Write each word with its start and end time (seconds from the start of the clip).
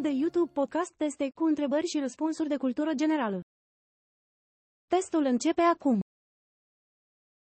Canalul 0.00 0.18
de 0.18 0.24
YouTube 0.24 0.52
Podcast 0.52 0.92
Teste 0.92 1.30
cu 1.34 1.44
întrebări 1.44 1.86
și 1.86 1.98
răspunsuri 1.98 2.48
de 2.48 2.56
cultură 2.56 2.94
generală. 2.94 3.40
Testul 4.86 5.24
începe 5.24 5.60
acum. 5.60 6.00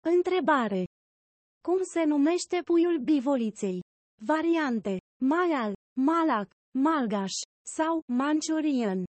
Întrebare. 0.01 0.85
Cum 1.61 1.83
se 1.83 2.05
numește 2.05 2.61
puiul 2.65 2.99
bivoliței? 2.99 3.81
Variante. 4.27 4.99
Maial, 5.21 5.73
Malac, 6.07 6.49
Malgaș 6.79 7.33
sau 7.77 8.03
Manchurian. 8.07 9.05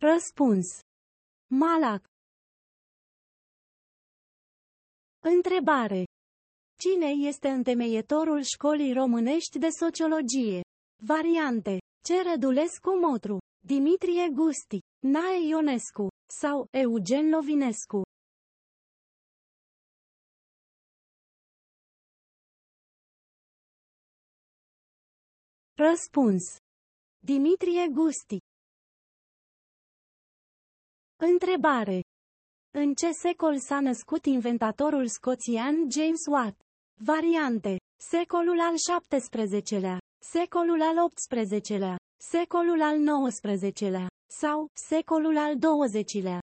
Răspuns. 0.00 0.66
Malac. 1.50 2.02
Întrebare. 5.20 6.04
Cine 6.82 7.06
este 7.06 7.48
întemeietorul 7.48 8.42
școlii 8.42 8.92
românești 8.92 9.58
de 9.58 9.68
sociologie? 9.68 10.60
Variante. 11.06 11.78
C. 11.78 12.08
Rădulescu 12.30 12.90
Motru, 12.98 13.38
Dimitrie 13.66 14.28
Gusti, 14.28 14.78
Nae 15.06 15.46
Ionescu 15.48 16.08
sau 16.40 16.66
Eugen 16.70 17.28
Lovinescu. 17.28 18.02
Răspuns. 25.74 26.42
Dimitrie 27.18 27.88
Gusti. 27.88 28.38
Întrebare. 31.16 32.00
În 32.70 32.94
ce 32.94 33.10
secol 33.10 33.58
s-a 33.58 33.80
născut 33.80 34.24
inventatorul 34.24 35.06
scoțian 35.08 35.74
James 35.90 36.26
Watt? 36.30 36.60
Variante. 37.04 37.80
Secolul 37.96 38.60
al 38.60 38.74
XVII-lea, 38.76 39.98
secolul 40.18 40.82
al 40.82 41.10
XVIII-lea, 41.14 41.96
secolul 42.16 42.82
al 42.82 42.96
XIX-lea 42.98 44.08
sau 44.30 44.68
secolul 44.72 45.36
al 45.36 45.58
XX-lea. 45.58 46.40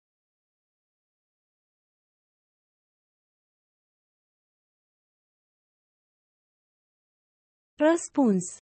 Răspuns. 7.76 8.58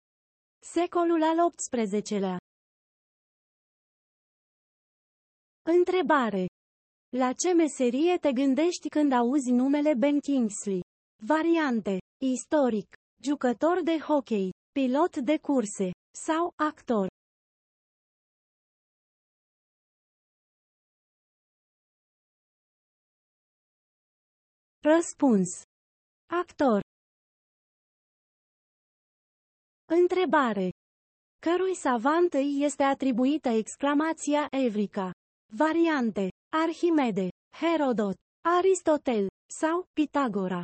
Secolul 0.59 1.23
al 1.23 1.38
XVIII-lea. 1.55 2.38
Întrebare. 5.61 6.45
La 7.09 7.33
ce 7.33 7.53
meserie 7.53 8.17
te 8.17 8.31
gândești 8.31 8.89
când 8.89 9.11
auzi 9.11 9.52
numele 9.52 9.94
Ben 9.94 10.20
Kingsley? 10.20 10.81
Variante. 11.25 11.97
Istoric. 12.23 12.94
Jucător 13.23 13.81
de 13.83 14.00
hockey. 14.00 14.50
Pilot 14.72 15.17
de 15.17 15.38
curse. 15.38 15.91
Sau 16.25 16.53
actor. 16.55 17.08
Răspuns. 24.80 25.47
Actor. 26.42 26.81
Întrebare. 29.86 30.69
Cărui 31.39 31.75
savant 31.75 32.33
îi 32.33 32.64
este 32.64 32.83
atribuită 32.83 33.49
exclamația 33.49 34.47
Evrica? 34.52 35.11
Variante. 35.53 36.30
Arhimede, 36.49 37.27
Herodot, 37.58 38.16
Aristotel 38.59 39.27
sau 39.49 39.86
Pitagora. 39.94 40.64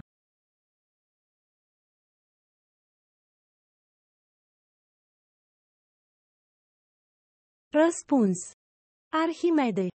Răspuns. 7.86 8.52
Arhimede. 9.10 9.88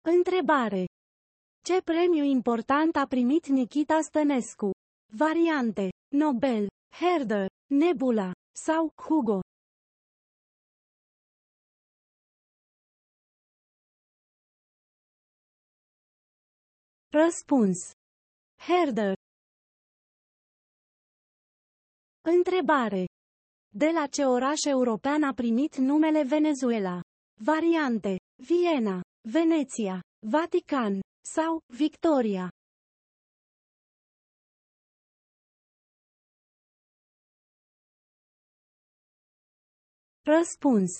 Întrebare. 0.00 0.84
Ce 1.64 1.80
premiu 1.82 2.24
important 2.24 2.96
a 2.96 3.06
primit 3.06 3.46
Nikita 3.46 4.00
Stănescu? 4.00 4.70
Variante. 5.16 5.88
Nobel, 6.08 6.66
Herder, 7.00 7.46
Nebula 7.66 8.32
sau 8.66 8.92
Hugo. 8.96 9.40
Răspuns. 17.10 17.90
Herder. 18.66 19.14
Întrebare. 22.20 23.04
De 23.72 23.90
la 23.90 24.06
ce 24.06 24.24
oraș 24.24 24.64
european 24.64 25.22
a 25.22 25.32
primit 25.32 25.76
numele 25.76 26.22
Venezuela? 26.22 27.00
Variante. 27.44 28.16
Viena, 28.36 29.00
Veneția, 29.28 30.00
Vatican 30.26 31.00
sau 31.34 31.60
Victoria. 31.66 32.50
Răspuns. 40.22 40.90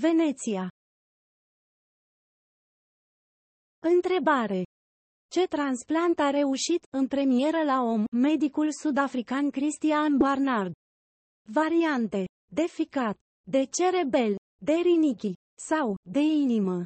Veneția. 0.00 0.68
Întrebare. 3.78 4.62
Ce 5.30 5.46
transplant 5.46 6.18
a 6.18 6.30
reușit, 6.30 6.86
în 6.90 7.06
premieră 7.06 7.62
la 7.62 7.82
om, 7.82 8.04
medicul 8.10 8.68
sud-african 8.82 9.50
Christian 9.50 10.16
Barnard? 10.16 10.72
Variante. 11.50 12.26
De 12.52 12.66
ficat, 12.66 13.16
de 13.50 13.64
cerebel, 13.64 14.36
de 14.64 14.72
rinichi, 14.72 15.32
sau, 15.56 15.96
de 16.10 16.20
inimă. 16.20 16.84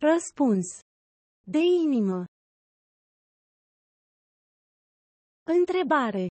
Răspuns. 0.00 0.66
De 1.46 1.58
inimă. 1.58 2.24
Întrebare. 5.42 6.26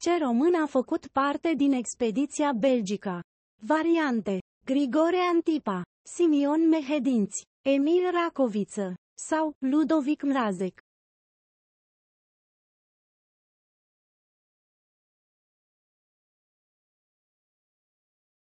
Ce 0.00 0.18
român 0.18 0.54
a 0.54 0.66
făcut 0.66 1.06
parte 1.06 1.54
din 1.54 1.72
expediția 1.72 2.52
Belgica? 2.52 3.20
Variante. 3.62 4.38
Grigore 4.64 5.18
Antipa, 5.34 5.82
Simion 6.14 6.68
Mehedinți, 6.68 7.42
Emil 7.64 8.10
Racoviță 8.10 8.94
sau 9.18 9.52
Ludovic 9.58 10.22
Mrazek. 10.22 10.80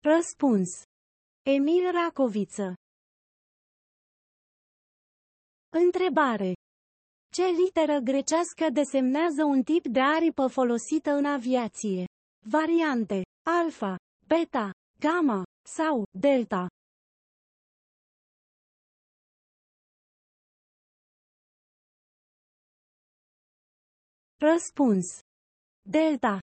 Răspuns. 0.00 0.68
Emil 1.42 1.90
Racoviță. 1.92 2.74
Întrebare. 5.68 6.52
Ce 7.32 7.42
literă 7.46 7.98
grecească 7.98 8.70
desemnează 8.72 9.44
un 9.44 9.62
tip 9.62 9.84
de 9.86 10.00
aripă 10.00 10.46
folosită 10.46 11.10
în 11.10 11.24
aviație? 11.24 12.04
Variante. 12.46 13.22
Alfa, 13.62 13.96
beta, 14.26 14.70
gamma 15.00 15.42
sau 15.76 16.04
delta. 16.18 16.66
Răspuns. 24.40 25.18
Delta. 25.82 26.38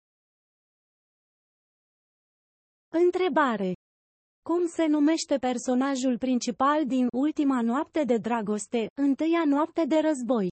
Întrebare. 2.90 3.73
Cum 4.41 4.67
se 4.67 4.85
numește 4.85 5.38
personajul 5.38 6.17
principal 6.17 6.85
din 6.85 7.08
Ultima 7.14 7.61
noapte 7.61 8.03
de 8.03 8.17
dragoste, 8.17 8.88
Întâia 9.02 9.46
noapte 9.46 9.85
de 9.85 9.99
război? 9.99 10.49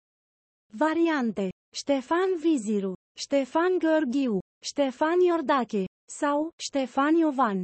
Variante. 0.73 1.49
Ștefan 1.75 2.37
Viziru, 2.38 2.93
Ștefan 3.19 3.79
Gheorghiu, 3.79 4.38
Ștefan 4.64 5.20
Iordache 5.20 5.85
sau 6.08 6.50
Ștefan 6.56 7.14
Iovan. 7.14 7.62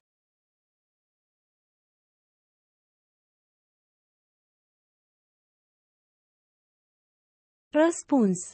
Răspuns. 7.71 8.53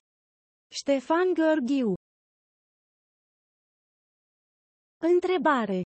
Ștefan 0.72 1.32
Gheorghiu. 1.34 1.94
Întrebare. 4.98 5.82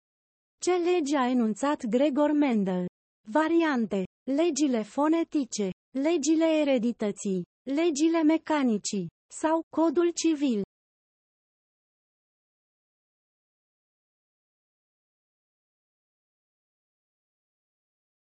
Ce 0.60 0.72
lege 0.72 1.16
a 1.16 1.28
enunțat 1.28 1.86
Gregor 1.86 2.30
Mendel? 2.30 2.86
Variante. 3.28 4.04
Legile 4.22 4.82
fonetice, 4.82 5.70
legile 5.90 6.44
eredității, 6.60 7.42
legile 7.62 8.22
mecanicii 8.22 9.08
sau 9.40 9.62
codul 9.76 10.12
civil. 10.12 10.62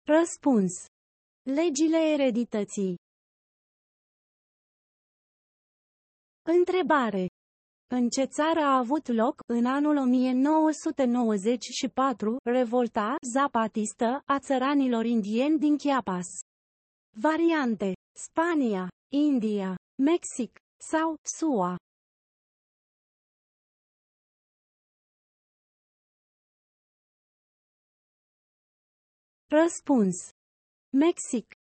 Răspuns. 0.04 0.72
Legile 1.42 1.98
eredității. 2.12 2.96
Întrebare. 6.56 7.26
În 7.94 8.08
ce 8.08 8.24
țară 8.24 8.60
a 8.60 8.76
avut 8.76 9.06
loc, 9.06 9.34
în 9.46 9.66
anul 9.66 9.96
1994, 9.96 12.36
revolta 12.44 13.14
zapatistă 13.32 14.22
a 14.26 14.38
țăranilor 14.38 15.04
indieni 15.04 15.58
din 15.58 15.76
Chiapas? 15.76 16.26
Variante. 17.16 17.92
Spania, 18.18 18.88
India, 19.12 19.76
Mexic 20.02 20.58
sau 20.90 21.16
SUA. 21.22 21.76
Răspuns. 29.48 30.28
Mexic. 30.90 31.52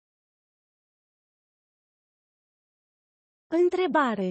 Întrebare. 3.47 4.31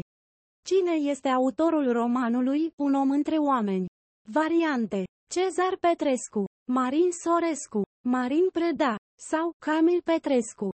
Cine 0.72 0.92
este 0.92 1.30
autorul 1.30 1.92
romanului 1.92 2.74
Un 2.76 2.94
om 2.94 3.12
între 3.12 3.38
oameni? 3.38 3.86
Variante. 4.32 5.04
Cezar 5.34 5.78
Petrescu, 5.80 6.46
Marin 6.72 7.12
Sorescu, 7.12 7.82
Marin 8.08 8.50
Preda 8.50 8.96
sau 9.30 9.54
Camil 9.66 10.02
Petrescu. 10.02 10.70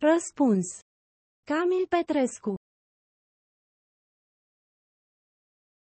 Răspuns. 0.00 0.66
Camil 1.44 1.86
Petrescu. 1.88 2.54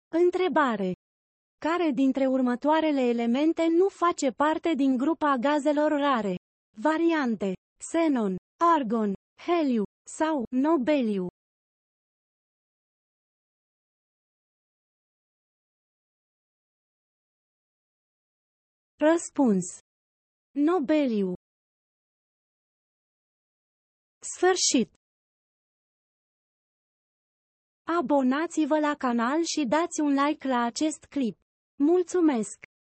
Întrebare. 0.08 1.03
Care 1.70 1.90
dintre 1.90 2.26
următoarele 2.26 3.00
elemente 3.00 3.66
nu 3.66 3.88
face 3.88 4.30
parte 4.30 4.74
din 4.74 4.96
grupa 4.96 5.36
gazelor 5.36 5.90
rare? 5.90 6.34
Variante. 6.76 7.52
Xenon, 7.78 8.36
argon, 8.76 9.12
heliu 9.46 9.82
sau 10.18 10.44
nobeliu. 10.50 11.26
Răspuns. 18.96 19.64
Nobeliu. 20.50 21.34
Sfârșit. 24.18 24.92
Abonați-vă 27.98 28.78
la 28.78 28.94
canal 28.94 29.42
și 29.42 29.64
dați 29.68 30.00
un 30.00 30.12
like 30.24 30.48
la 30.48 30.62
acest 30.62 31.04
clip. 31.04 31.42
Mulțumesc! 31.76 32.66